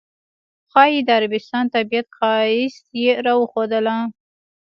ښایي 0.71 0.99
د 1.07 1.09
عربستان 1.17 1.65
طبیعت 1.75 2.07
ښایست 2.17 2.85
یې 3.01 3.11
راښودله. 3.25 3.97